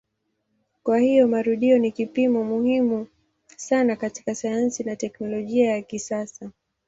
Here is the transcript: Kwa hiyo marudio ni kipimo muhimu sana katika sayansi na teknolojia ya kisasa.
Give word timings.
Kwa 0.83 0.99
hiyo 0.99 1.27
marudio 1.27 1.77
ni 1.79 1.91
kipimo 1.91 2.43
muhimu 2.43 3.07
sana 3.57 3.95
katika 3.95 4.35
sayansi 4.35 4.83
na 4.83 4.95
teknolojia 4.95 5.71
ya 5.71 5.81
kisasa. 5.81 6.49